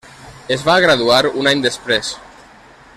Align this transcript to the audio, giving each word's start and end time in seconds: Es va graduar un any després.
Es 0.55 0.63
va 0.69 0.77
graduar 0.85 1.19
un 1.43 1.51
any 1.53 1.61
després. 1.67 2.11